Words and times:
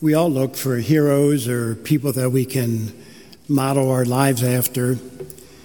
We 0.00 0.14
all 0.14 0.30
look 0.30 0.54
for 0.54 0.76
heroes 0.76 1.48
or 1.48 1.74
people 1.74 2.12
that 2.12 2.30
we 2.30 2.44
can 2.44 2.92
model 3.48 3.90
our 3.90 4.04
lives 4.04 4.44
after 4.44 4.96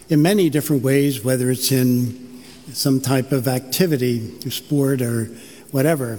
in 0.09 0.23
many 0.23 0.49
different 0.49 0.81
ways, 0.81 1.23
whether 1.23 1.51
it's 1.51 1.71
in 1.71 2.41
some 2.71 2.99
type 2.99 3.31
of 3.31 3.47
activity, 3.47 4.39
sport, 4.49 5.03
or 5.03 5.25
whatever. 5.69 6.17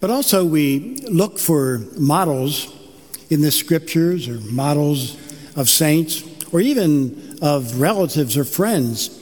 But 0.00 0.10
also, 0.10 0.44
we 0.44 0.96
look 1.08 1.38
for 1.38 1.82
models 1.96 2.74
in 3.30 3.40
the 3.40 3.52
scriptures 3.52 4.26
or 4.26 4.40
models 4.40 5.16
of 5.54 5.68
saints 5.68 6.24
or 6.52 6.60
even 6.60 7.38
of 7.40 7.80
relatives 7.80 8.36
or 8.36 8.42
friends 8.42 9.16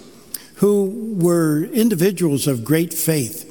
who 0.54 1.16
were 1.20 1.64
individuals 1.64 2.46
of 2.46 2.64
great 2.64 2.94
faith. 2.94 3.46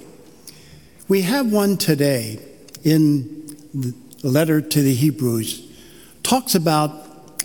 We 1.08 1.22
have 1.22 1.52
one 1.52 1.78
today 1.78 2.40
in 2.84 3.46
the 3.76 3.94
letter 4.24 4.62
to 4.62 4.82
the 4.82 4.94
Hebrews, 4.94 5.66
talks 6.24 6.56
about 6.56 6.92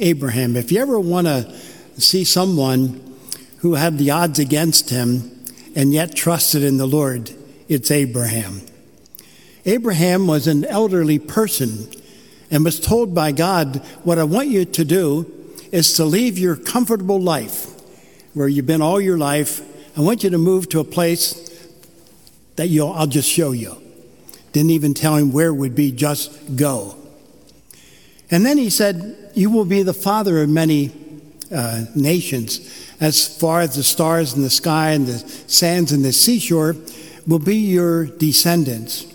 Abraham. 0.01 0.57
If 0.57 0.73
you 0.73 0.81
ever 0.81 0.99
want 0.99 1.27
to 1.27 1.55
see 1.99 2.25
someone 2.25 3.01
who 3.59 3.75
had 3.75 3.99
the 3.99 4.11
odds 4.11 4.39
against 4.39 4.91
him 4.91 5.31
and 5.75 5.93
yet 5.93 6.15
trusted 6.15 6.63
in 6.63 6.77
the 6.77 6.87
Lord, 6.87 7.31
it's 7.69 7.91
Abraham. 7.91 8.63
Abraham 9.65 10.27
was 10.27 10.47
an 10.47 10.65
elderly 10.65 11.19
person 11.19 11.89
and 12.51 12.65
was 12.65 12.79
told 12.79 13.15
by 13.15 13.33
God, 13.33 13.77
What 14.03 14.19
I 14.19 14.25
want 14.25 14.49
you 14.49 14.65
to 14.65 14.85
do 14.85 15.31
is 15.73 15.95
to 15.95 16.05
leave 16.05 16.39
your 16.39 16.57
comfortable 16.57 17.21
life 17.21 17.71
where 18.35 18.49
you've 18.49 18.67
been 18.67 18.83
all 18.83 19.01
your 19.01 19.19
life. 19.19 19.63
I 19.97 20.01
want 20.03 20.25
you 20.25 20.31
to 20.31 20.39
move 20.39 20.69
to 20.71 20.81
a 20.81 20.85
place 20.85 21.51
that 22.57 22.69
I'll 22.69 23.07
just 23.07 23.29
show 23.29 23.53
you. 23.53 23.84
Didn't 24.55 24.71
even 24.71 24.95
tell 24.95 25.17
him 25.17 25.33
where 25.33 25.49
it 25.49 25.55
would 25.55 25.75
be, 25.75 25.91
just 25.91 26.55
go. 26.55 26.95
And 28.31 28.47
then 28.47 28.57
he 28.57 28.71
said, 28.71 29.33
You 29.35 29.51
will 29.51 29.65
be 29.65 29.83
the 29.83 29.93
father 29.93 30.41
of 30.41 30.49
many 30.49 30.93
uh, 31.53 31.87
nations. 31.97 32.95
As 33.01 33.37
far 33.37 33.63
as 33.63 33.75
the 33.75 33.83
stars 33.83 34.33
in 34.35 34.43
the 34.43 34.51
sky 34.51 34.91
and 34.91 35.09
the 35.09 35.19
sands 35.19 35.93
in 35.93 36.03
the 36.03 36.13
seashore 36.13 36.77
will 37.27 37.41
be 37.41 37.57
your 37.57 38.07
descendants. 38.07 39.13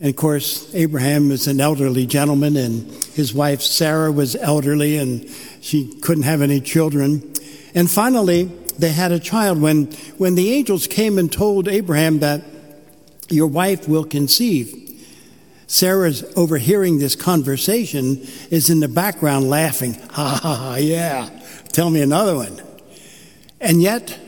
And 0.00 0.10
of 0.10 0.16
course, 0.16 0.74
Abraham 0.74 1.30
is 1.30 1.46
an 1.46 1.60
elderly 1.60 2.04
gentleman, 2.04 2.56
and 2.56 2.92
his 3.14 3.32
wife 3.32 3.62
Sarah 3.62 4.10
was 4.10 4.34
elderly, 4.34 4.96
and 4.96 5.30
she 5.60 5.94
couldn't 6.00 6.24
have 6.24 6.42
any 6.42 6.60
children. 6.60 7.22
And 7.72 7.88
finally, 7.88 8.50
they 8.80 8.90
had 8.90 9.12
a 9.12 9.20
child 9.20 9.60
when, 9.60 9.86
when 10.18 10.34
the 10.34 10.52
angels 10.54 10.88
came 10.88 11.18
and 11.18 11.30
told 11.30 11.68
Abraham 11.68 12.18
that 12.18 12.42
your 13.28 13.46
wife 13.46 13.88
will 13.88 14.04
conceive. 14.04 14.74
Sarah's 15.66 16.24
overhearing 16.34 16.98
this 16.98 17.14
conversation 17.14 18.26
is 18.50 18.70
in 18.70 18.80
the 18.80 18.88
background 18.88 19.48
laughing. 19.48 19.94
Ha 20.18 20.40
ha 20.42 20.54
ha, 20.54 20.76
yeah. 20.76 21.28
Tell 21.72 21.90
me 21.90 22.00
another 22.00 22.34
one. 22.34 22.60
And 23.60 23.80
yet, 23.80 24.18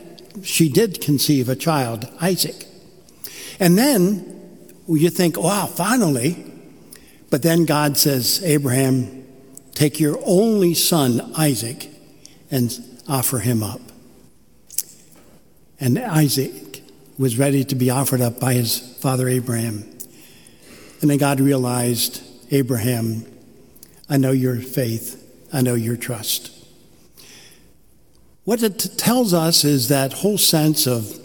she 0.43 0.69
did 0.69 1.01
conceive 1.01 1.49
a 1.49 1.55
child, 1.55 2.07
Isaac. 2.21 2.65
And 3.59 3.77
then 3.77 4.41
you 4.87 5.09
think, 5.09 5.37
wow, 5.37 5.65
finally. 5.65 6.45
But 7.29 7.43
then 7.43 7.65
God 7.65 7.97
says, 7.97 8.41
Abraham, 8.43 9.25
take 9.73 9.99
your 9.99 10.17
only 10.25 10.73
son, 10.73 11.33
Isaac, 11.35 11.89
and 12.49 13.01
offer 13.07 13.39
him 13.39 13.63
up. 13.63 13.81
And 15.79 15.97
Isaac 15.97 16.70
was 17.17 17.37
ready 17.37 17.63
to 17.65 17.75
be 17.75 17.89
offered 17.89 18.21
up 18.21 18.39
by 18.39 18.53
his 18.53 18.79
father 18.99 19.27
Abraham. 19.27 19.83
And 21.01 21.09
then 21.09 21.17
God 21.17 21.39
realized, 21.39 22.23
Abraham, 22.51 23.25
I 24.09 24.17
know 24.17 24.31
your 24.31 24.57
faith, 24.57 25.17
I 25.53 25.61
know 25.61 25.75
your 25.75 25.97
trust. 25.97 26.51
What 28.43 28.63
it 28.63 28.79
tells 28.97 29.33
us 29.33 29.63
is 29.63 29.89
that 29.89 30.13
whole 30.13 30.37
sense 30.37 30.87
of 30.87 31.17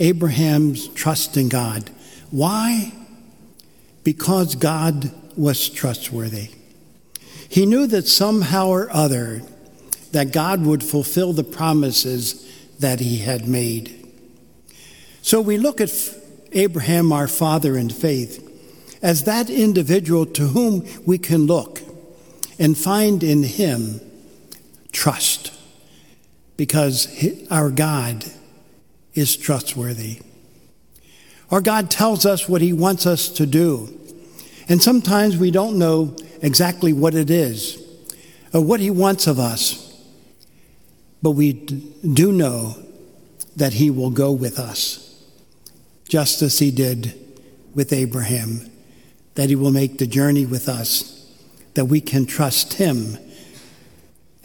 Abraham's 0.00 0.88
trust 0.88 1.36
in 1.36 1.48
God. 1.48 1.90
Why? 2.30 2.92
Because 4.02 4.54
God 4.54 5.12
was 5.36 5.68
trustworthy. 5.68 6.50
He 7.48 7.66
knew 7.66 7.86
that 7.86 8.06
somehow 8.08 8.68
or 8.68 8.90
other 8.90 9.42
that 10.12 10.32
God 10.32 10.64
would 10.64 10.82
fulfill 10.82 11.32
the 11.32 11.44
promises 11.44 12.50
that 12.78 13.00
he 13.00 13.18
had 13.18 13.48
made. 13.48 14.03
So 15.24 15.40
we 15.40 15.56
look 15.56 15.80
at 15.80 15.90
Abraham, 16.52 17.10
our 17.10 17.26
father 17.26 17.78
in 17.78 17.88
faith, 17.88 18.46
as 19.00 19.24
that 19.24 19.48
individual 19.48 20.26
to 20.26 20.48
whom 20.48 20.86
we 21.06 21.16
can 21.16 21.46
look 21.46 21.80
and 22.58 22.76
find 22.76 23.24
in 23.24 23.42
him 23.42 24.02
trust 24.92 25.50
because 26.58 27.08
our 27.50 27.70
God 27.70 28.26
is 29.14 29.34
trustworthy. 29.34 30.20
Our 31.50 31.62
God 31.62 31.90
tells 31.90 32.26
us 32.26 32.46
what 32.46 32.60
he 32.60 32.74
wants 32.74 33.06
us 33.06 33.30
to 33.30 33.46
do. 33.46 33.98
And 34.68 34.82
sometimes 34.82 35.38
we 35.38 35.50
don't 35.50 35.78
know 35.78 36.14
exactly 36.42 36.92
what 36.92 37.14
it 37.14 37.30
is 37.30 37.82
or 38.52 38.62
what 38.62 38.78
he 38.78 38.90
wants 38.90 39.26
of 39.26 39.38
us. 39.38 39.90
But 41.22 41.30
we 41.30 41.54
do 41.54 42.30
know 42.30 42.76
that 43.56 43.72
he 43.72 43.88
will 43.88 44.10
go 44.10 44.30
with 44.30 44.58
us 44.58 45.04
just 46.14 46.42
as 46.42 46.60
he 46.60 46.70
did 46.70 47.12
with 47.74 47.92
Abraham, 47.92 48.70
that 49.34 49.48
he 49.48 49.56
will 49.56 49.72
make 49.72 49.98
the 49.98 50.06
journey 50.06 50.46
with 50.46 50.68
us, 50.68 51.28
that 51.74 51.86
we 51.86 52.00
can 52.00 52.24
trust 52.24 52.74
him. 52.74 53.18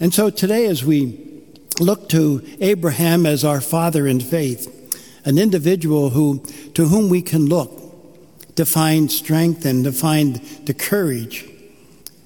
And 0.00 0.12
so 0.12 0.30
today, 0.30 0.66
as 0.66 0.84
we 0.84 1.44
look 1.78 2.08
to 2.08 2.44
Abraham 2.60 3.24
as 3.24 3.44
our 3.44 3.60
father 3.60 4.08
in 4.08 4.18
faith, 4.18 4.66
an 5.24 5.38
individual 5.38 6.10
who, 6.10 6.44
to 6.74 6.88
whom 6.88 7.08
we 7.08 7.22
can 7.22 7.46
look 7.46 7.70
to 8.56 8.66
find 8.66 9.08
strength 9.08 9.64
and 9.64 9.84
to 9.84 9.92
find 9.92 10.42
the 10.66 10.74
courage. 10.74 11.48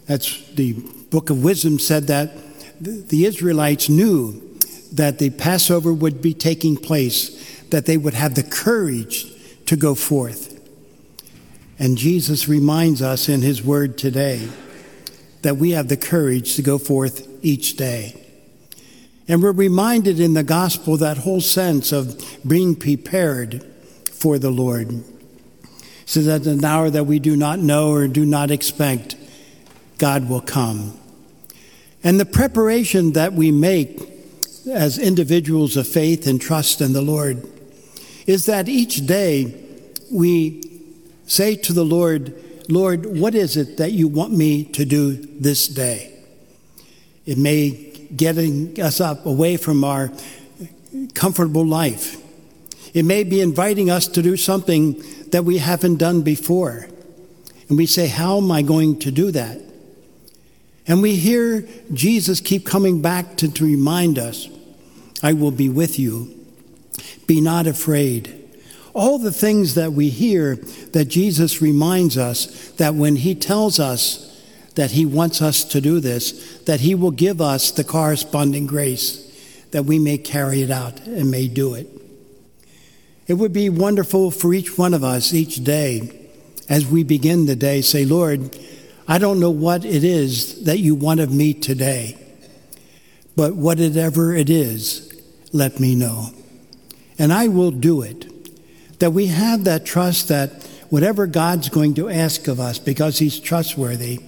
That's 0.07 0.43
the 0.53 0.73
book 1.11 1.29
of 1.29 1.45
wisdom 1.45 1.79
said 1.79 2.07
that 2.07 2.33
the 2.81 3.27
Israelites 3.27 3.91
knew 3.91 4.41
that 4.95 5.19
the 5.19 5.29
Passover 5.29 5.93
would 5.93 6.23
be 6.23 6.33
taking 6.33 6.79
place 6.79 7.43
that 7.69 7.85
they 7.85 7.99
would 7.99 8.15
have 8.15 8.37
the 8.37 8.43
courage 8.43 9.34
to 9.67 9.77
go 9.77 9.95
forth. 9.95 10.61
And 11.79 11.99
Jesus 11.99 12.49
reminds 12.49 13.03
us 13.03 13.29
in 13.29 13.43
his 13.43 13.63
word 13.63 13.99
today 13.99 14.49
that 15.43 15.57
we 15.57 15.73
have 15.73 15.89
the 15.89 15.97
courage 15.97 16.55
to 16.57 16.63
go 16.63 16.79
forth 16.79 17.29
each 17.43 17.77
day. 17.77 18.21
And 19.27 19.43
we're 19.43 19.53
reminded 19.53 20.21
in 20.21 20.35
the 20.35 20.43
gospel 20.43 20.97
that 20.99 21.19
whole 21.19 21.41
sense 21.41 21.93
of 21.93 22.23
being 22.47 22.77
prepared 22.77 23.65
for 24.11 24.39
the 24.39 24.51
Lord. 24.51 25.03
So 26.07 26.21
that 26.23 26.47
an 26.47 26.65
hour 26.65 26.91
that 26.91 27.05
we 27.05 27.19
do 27.19 27.35
not 27.35 27.59
know 27.59 27.93
or 27.93 28.07
do 28.07 28.27
not 28.27 28.51
expect, 28.51 29.17
God 29.99 30.29
will 30.29 30.43
come. 30.43 30.99
And 32.03 32.21
the 32.21 32.27
preparation 32.27 33.13
that 33.13 33.33
we 33.33 33.51
make 33.51 33.99
as 34.71 34.99
individuals 34.99 35.77
of 35.77 35.89
faith 35.89 36.27
and 36.27 36.41
trust 36.41 36.81
in 36.81 36.93
the 36.93 37.03
Lord 37.03 37.51
is 38.27 38.47
that 38.47 38.69
each 38.69 39.07
day 39.07 39.55
we 40.11 40.63
say 41.27 41.57
to 41.57 41.73
the 41.73 41.85
Lord, 41.85 42.35
Lord, 42.69 43.07
what 43.07 43.35
is 43.35 43.57
it 43.57 43.77
that 43.77 43.93
you 43.93 44.09
want 44.09 44.33
me 44.33 44.65
to 44.65 44.85
do 44.85 45.15
this 45.17 45.69
day? 45.69 46.15
It 47.27 47.39
may 47.39 47.93
getting 48.15 48.81
us 48.81 49.01
up 49.01 49.27
away 49.27 49.57
from 49.57 49.85
our 49.85 50.11
comfortable 51.15 51.67
life. 51.67 52.21
It 52.95 53.05
may 53.05 53.25
be 53.25 53.41
inviting 53.41 53.91
us 53.91 54.07
to 54.09 54.23
do 54.23 54.37
something 54.37 55.03
that 55.31 55.45
we 55.45 55.59
haven't 55.59 55.97
done 55.97 56.23
before. 56.23 56.87
And 57.69 57.77
we 57.77 57.87
say, 57.87 58.07
How 58.07 58.39
am 58.39 58.53
I 58.53 58.63
going 58.63 58.99
to 59.01 59.11
do 59.11 59.31
that? 59.33 59.61
And 60.87 61.03
we 61.03 61.17
hear 61.17 61.67
Jesus 61.93 62.41
keep 62.41 62.67
coming 62.67 63.01
back 63.01 63.37
to, 63.39 63.51
to 63.51 63.65
remind 63.65 64.19
us, 64.19 64.49
I 65.23 65.33
will 65.33 65.51
be 65.51 65.69
with 65.69 65.99
you. 65.99 66.44
Be 67.27 67.41
not 67.41 67.67
afraid. 67.67 68.41
All 68.95 69.19
the 69.19 69.33
things 69.33 69.75
that 69.75 69.93
we 69.93 70.09
hear 70.09 70.57
that 70.93 71.07
Jesus 71.07 71.61
reminds 71.61 72.17
us 72.17 72.71
that 72.73 72.95
when 72.95 73.17
he 73.17 73.35
tells 73.35 73.81
us 73.81 74.31
that 74.77 74.93
he 74.93 75.07
wants 75.07 75.41
us 75.43 75.65
to 75.65 75.81
do 75.81 76.01
this, 76.01 76.59
that 76.61 76.81
he 76.81 76.95
will 76.95 77.11
give 77.11 77.41
us 77.41 77.71
the 77.71 77.85
corresponding 77.85 78.67
grace 78.67 79.21
that 79.71 79.85
we 79.85 79.99
may 79.99 80.19
carry 80.19 80.63
it 80.63 80.71
out 80.71 81.01
and 81.01 81.31
may 81.31 81.49
do 81.49 81.75
it. 81.75 81.89
It 83.27 83.35
would 83.35 83.53
be 83.53 83.69
wonderful 83.69 84.31
for 84.31 84.55
each 84.55 84.79
one 84.79 84.95
of 84.95 85.03
us 85.03 85.33
each 85.33 85.65
day 85.65 86.29
as 86.69 86.87
we 86.87 87.03
begin 87.03 87.47
the 87.47 87.57
day 87.57 87.81
say, 87.81 88.05
Lord, 88.05 88.57
I 89.09 89.19
don't 89.19 89.41
know 89.41 89.51
what 89.51 89.85
it 89.85 90.05
is 90.05 90.65
that 90.65 90.79
you 90.79 90.95
want 90.95 91.21
of 91.21 91.33
me 91.33 91.55
today, 91.55 92.17
but 93.35 93.57
whatever 93.57 94.35
it 94.35 94.49
is, 94.49 95.13
let 95.53 95.81
me 95.81 95.95
know 95.95 96.31
and 97.19 97.33
I 97.33 97.49
will 97.49 97.71
do 97.71 98.03
it. 98.03 98.31
That 99.01 99.13
we 99.13 99.27
have 99.27 99.65
that 99.65 99.85
trust 99.85 100.29
that 100.29 100.63
whatever 100.91 101.27
God's 101.27 101.69
going 101.69 101.95
to 101.95 102.09
ask 102.09 102.49
of 102.49 102.61
us, 102.61 102.79
because 102.79 103.19
He's 103.19 103.41
trustworthy, 103.41 104.21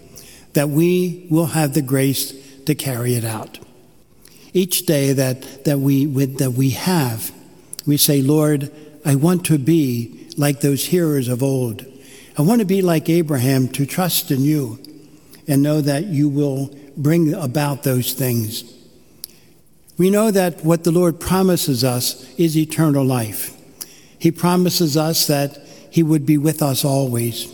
that 0.55 0.69
we 0.69 1.27
will 1.31 1.47
have 1.47 1.75
the 1.75 1.83
grace 1.83 2.33
to 2.65 2.75
carry 2.75 3.15
it 3.15 3.25
out. 3.25 3.59
Each 4.53 4.87
day 4.87 5.13
that, 5.13 5.65
that, 5.65 5.79
we, 5.79 6.07
that 6.07 6.53
we 6.53 6.71
have, 6.71 7.31
we 7.87 7.97
say, 7.97 8.23
Lord, 8.23 8.73
I 9.05 9.15
want 9.15 9.45
to 9.47 9.59
be 9.59 10.29
like 10.37 10.61
those 10.61 10.87
hearers 10.87 11.29
of 11.29 11.43
old. 11.43 11.85
I 12.39 12.43
want 12.43 12.61
to 12.61 12.67
be 12.67 12.83
like 12.83 13.09
Abraham 13.09 13.69
to 13.69 13.87
trust 13.87 14.31
in 14.31 14.41
you 14.43 14.79
and 15.47 15.63
know 15.63 15.81
that 15.81 16.07
you 16.07 16.29
will 16.29 16.75
bring 16.97 17.33
about 17.35 17.83
those 17.83 18.13
things. 18.13 18.65
We 19.99 20.11
know 20.11 20.31
that 20.31 20.65
what 20.65 20.85
the 20.85 20.91
Lord 20.91 21.21
promises 21.21 21.83
us 21.83 22.31
is 22.35 22.57
eternal 22.57 23.05
life. 23.05 23.57
He 24.19 24.31
promises 24.31 24.97
us 24.97 25.27
that 25.27 25.59
He 25.91 26.03
would 26.03 26.27
be 26.27 26.39
with 26.39 26.63
us 26.63 26.85
always. 26.85 27.53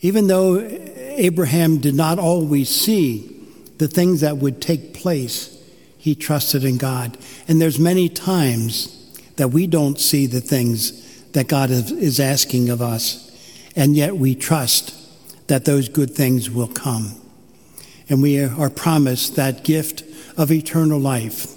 Even 0.00 0.28
though 0.28 0.60
Abraham 0.60 1.78
did 1.78 1.94
not 1.94 2.18
always 2.18 2.68
see 2.68 3.36
the 3.78 3.88
things 3.88 4.20
that 4.20 4.36
would 4.36 4.60
take 4.60 4.94
place, 4.94 5.56
he 5.98 6.14
trusted 6.14 6.64
in 6.64 6.78
God. 6.78 7.18
And 7.48 7.60
there's 7.60 7.78
many 7.78 8.08
times 8.08 8.96
that 9.36 9.48
we 9.48 9.66
don't 9.66 9.98
see 9.98 10.26
the 10.26 10.40
things 10.40 11.30
that 11.32 11.48
God 11.48 11.70
is 11.70 12.18
asking 12.20 12.70
of 12.70 12.80
us, 12.80 13.26
and 13.76 13.96
yet 13.96 14.16
we 14.16 14.34
trust 14.34 14.94
that 15.48 15.64
those 15.64 15.88
good 15.88 16.10
things 16.10 16.50
will 16.50 16.68
come. 16.68 17.14
And 18.08 18.22
we 18.22 18.42
are 18.42 18.70
promised 18.70 19.36
that 19.36 19.62
gift 19.62 20.02
of 20.36 20.50
eternal 20.50 20.98
life 20.98 21.56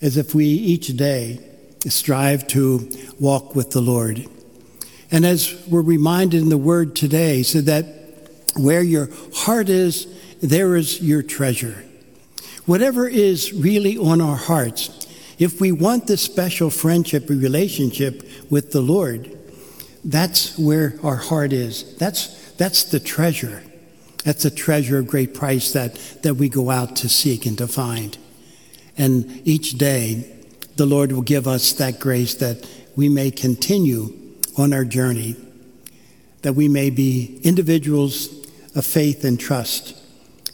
as 0.00 0.16
if 0.16 0.34
we 0.34 0.46
each 0.46 0.96
day 0.96 1.40
strive 1.86 2.46
to 2.48 2.88
walk 3.18 3.54
with 3.54 3.70
the 3.70 3.80
Lord. 3.80 4.26
And 5.10 5.26
as 5.26 5.66
we're 5.66 5.82
reminded 5.82 6.42
in 6.42 6.48
the 6.48 6.58
word 6.58 6.94
today, 6.94 7.42
so 7.42 7.60
that 7.62 7.84
where 8.56 8.82
your 8.82 9.08
heart 9.34 9.68
is, 9.68 10.06
there 10.40 10.76
is 10.76 11.00
your 11.00 11.22
treasure. 11.22 11.84
Whatever 12.66 13.08
is 13.08 13.52
really 13.52 13.96
on 13.96 14.20
our 14.20 14.36
hearts, 14.36 15.06
if 15.38 15.60
we 15.60 15.72
want 15.72 16.06
this 16.06 16.22
special 16.22 16.70
friendship 16.70 17.28
relationship 17.28 18.28
with 18.50 18.72
the 18.72 18.82
Lord, 18.82 19.36
that's 20.04 20.58
where 20.58 20.98
our 21.02 21.16
heart 21.16 21.52
is. 21.52 21.96
That's, 21.96 22.52
that's 22.52 22.84
the 22.84 23.00
treasure. 23.00 23.62
That's 24.24 24.44
a 24.44 24.50
treasure 24.50 24.98
of 24.98 25.06
great 25.06 25.34
price 25.34 25.72
that, 25.72 25.94
that 26.22 26.34
we 26.34 26.48
go 26.48 26.70
out 26.70 26.96
to 26.96 27.08
seek 27.08 27.46
and 27.46 27.56
to 27.58 27.66
find. 27.66 28.18
And 28.98 29.46
each 29.46 29.78
day, 29.78 30.30
the 30.76 30.86
Lord 30.86 31.12
will 31.12 31.22
give 31.22 31.48
us 31.48 31.72
that 31.74 32.00
grace 32.00 32.34
that 32.34 32.68
we 32.96 33.08
may 33.08 33.30
continue 33.30 34.12
on 34.58 34.72
our 34.72 34.84
journey, 34.84 35.36
that 36.42 36.54
we 36.54 36.68
may 36.68 36.90
be 36.90 37.40
individuals 37.42 38.28
of 38.74 38.84
faith 38.84 39.24
and 39.24 39.40
trust, 39.40 39.96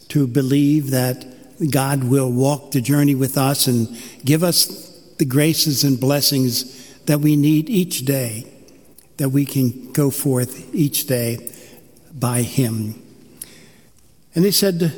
to 0.09 0.27
believe 0.27 0.91
that 0.91 1.27
God 1.71 2.05
will 2.05 2.31
walk 2.31 2.71
the 2.71 2.81
journey 2.81 3.15
with 3.15 3.37
us 3.37 3.67
and 3.67 3.89
give 4.25 4.45
us 4.45 4.67
the 5.19 5.25
graces 5.25 5.83
and 5.85 5.99
blessings 5.99 6.93
that 7.07 7.21
we 7.21 7.35
need 7.35 7.69
each 7.69 8.05
day, 8.05 8.47
that 9.17 9.31
we 9.31 9.45
can 9.45 9.93
go 9.93 10.11
forth 10.11 10.75
each 10.75 11.07
day 11.07 11.51
by 12.13 12.43
Him. 12.43 13.03
And 14.37 14.45
He 14.45 14.53
said 14.53 14.93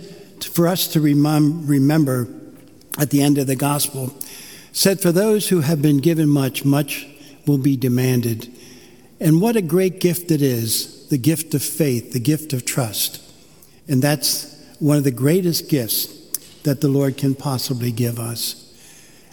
for 0.44 0.68
us 0.68 0.88
to 0.88 1.00
remember 1.00 2.28
at 2.98 3.10
the 3.10 3.22
end 3.22 3.38
of 3.38 3.46
the 3.46 3.56
gospel 3.56 4.12
said, 4.72 5.00
For 5.00 5.12
those 5.12 5.48
who 5.48 5.60
have 5.60 5.80
been 5.80 5.98
given 5.98 6.28
much, 6.28 6.64
much 6.64 7.06
will 7.46 7.58
be 7.58 7.76
demanded. 7.76 8.52
And 9.20 9.40
what 9.40 9.56
a 9.56 9.62
great 9.62 10.00
gift 10.00 10.30
it 10.30 10.42
is 10.42 11.08
the 11.08 11.18
gift 11.18 11.54
of 11.54 11.62
faith, 11.62 12.12
the 12.12 12.20
gift 12.20 12.52
of 12.52 12.66
trust. 12.66 13.22
And 13.88 14.02
that's 14.02 14.54
one 14.78 14.98
of 14.98 15.04
the 15.04 15.10
greatest 15.10 15.70
gifts 15.70 16.06
that 16.64 16.82
the 16.82 16.88
Lord 16.88 17.16
can 17.16 17.34
possibly 17.34 17.90
give 17.90 18.18
us. 18.18 18.64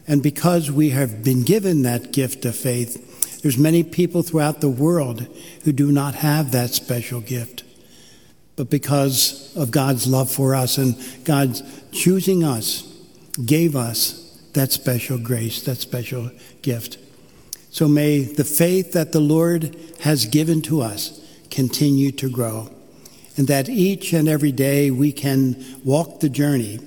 And 0.07 0.23
because 0.23 0.71
we 0.71 0.91
have 0.91 1.23
been 1.23 1.43
given 1.43 1.81
that 1.81 2.13
gift 2.13 2.45
of 2.45 2.55
faith, 2.55 3.41
there's 3.41 3.57
many 3.57 3.83
people 3.83 4.23
throughout 4.23 4.61
the 4.61 4.69
world 4.69 5.27
who 5.63 5.73
do 5.73 5.91
not 5.91 6.15
have 6.15 6.51
that 6.51 6.69
special 6.69 7.19
gift. 7.19 7.64
But 8.55 8.69
because 8.69 9.55
of 9.55 9.71
God's 9.71 10.07
love 10.07 10.31
for 10.31 10.55
us 10.55 10.77
and 10.77 10.95
God's 11.25 11.61
choosing 11.91 12.43
us, 12.43 12.83
gave 13.45 13.75
us 13.75 14.39
that 14.53 14.71
special 14.71 15.17
grace, 15.17 15.61
that 15.63 15.77
special 15.77 16.31
gift. 16.61 16.97
So 17.69 17.87
may 17.89 18.21
the 18.21 18.45
faith 18.45 18.93
that 18.93 19.11
the 19.11 19.19
Lord 19.19 19.75
has 20.01 20.25
given 20.25 20.61
to 20.63 20.81
us 20.81 21.21
continue 21.49 22.11
to 22.13 22.29
grow, 22.29 22.69
and 23.35 23.47
that 23.47 23.67
each 23.67 24.13
and 24.13 24.29
every 24.29 24.53
day 24.53 24.91
we 24.91 25.11
can 25.11 25.63
walk 25.83 26.21
the 26.21 26.29
journey 26.29 26.79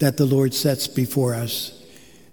that 0.00 0.16
the 0.16 0.26
Lord 0.26 0.52
sets 0.52 0.88
before 0.88 1.34
us, 1.34 1.80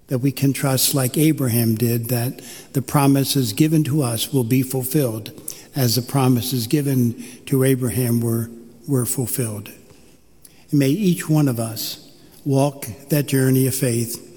that 0.07 0.17
we 0.17 0.31
can 0.31 0.51
trust, 0.51 0.95
like 0.95 1.17
Abraham 1.17 1.75
did, 1.75 2.09
that 2.09 2.41
the 2.73 2.81
promises 2.81 3.53
given 3.53 3.83
to 3.83 4.01
us 4.01 4.33
will 4.33 4.43
be 4.43 4.63
fulfilled 4.63 5.31
as 5.75 5.95
the 5.95 6.01
promises 6.01 6.65
given 6.67 7.23
to 7.45 7.63
Abraham 7.63 8.19
were, 8.19 8.49
were 8.87 9.05
fulfilled. 9.05 9.69
And 10.69 10.79
may 10.79 10.89
each 10.89 11.29
one 11.29 11.47
of 11.47 11.59
us 11.59 12.11
walk 12.45 12.87
that 13.09 13.27
journey 13.27 13.67
of 13.67 13.75
faith 13.75 14.27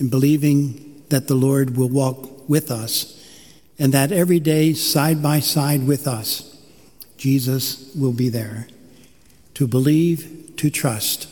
and 0.00 0.10
believing 0.10 1.02
that 1.08 1.28
the 1.28 1.34
Lord 1.34 1.76
will 1.76 1.88
walk 1.88 2.48
with 2.48 2.70
us 2.70 3.14
and 3.78 3.92
that 3.92 4.12
every 4.12 4.40
day, 4.40 4.72
side 4.72 5.22
by 5.22 5.40
side 5.40 5.86
with 5.86 6.06
us, 6.06 6.56
Jesus 7.16 7.92
will 7.94 8.12
be 8.12 8.28
there. 8.28 8.68
To 9.54 9.66
believe, 9.66 10.54
to 10.56 10.70
trust 10.70 11.28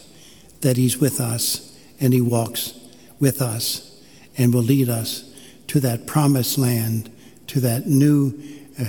that 0.63 0.77
He's 0.77 0.99
with 0.99 1.21
us 1.21 1.79
and 2.01 2.13
He 2.13 2.21
walks 2.21 2.79
with 3.21 3.41
us 3.41 4.01
and 4.37 4.53
will 4.53 4.63
lead 4.63 4.89
us 4.89 5.33
to 5.69 5.81
that 5.81 6.07
promised 6.07 6.59
land, 6.59 7.11
to 7.49 7.61
that 7.61 7.87
new 7.87 8.39
uh, 8.81 8.85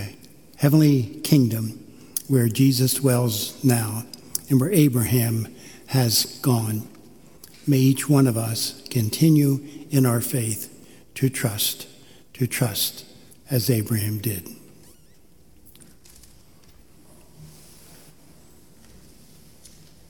heavenly 0.57 1.03
kingdom 1.23 1.82
where 2.33 2.49
Jesus 2.49 2.95
dwells 2.95 3.63
now 3.63 4.03
and 4.49 4.59
where 4.59 4.71
Abraham 4.71 5.47
has 5.85 6.39
gone. 6.41 6.81
May 7.67 7.77
each 7.77 8.09
one 8.09 8.25
of 8.25 8.35
us 8.35 8.81
continue 8.89 9.63
in 9.91 10.07
our 10.07 10.19
faith 10.19 10.67
to 11.13 11.29
trust, 11.29 11.87
to 12.33 12.47
trust 12.47 13.05
as 13.51 13.69
Abraham 13.69 14.17
did. 14.17 14.49